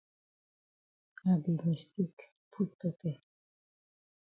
I 1.27 1.33
be 1.43 1.51
mistake 1.65 2.19
put 2.51 2.69
pepper. 2.79 3.15